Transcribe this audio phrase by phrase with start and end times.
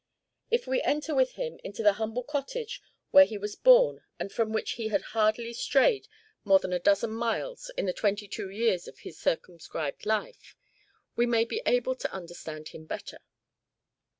[0.49, 4.51] If we enter with him into the humble cottage where he was born and from
[4.51, 6.07] which he had hardly strayed
[6.43, 10.55] more than a dozen miles in the twenty two years of his circumscribed life,
[11.15, 13.19] we may be able to understand him better.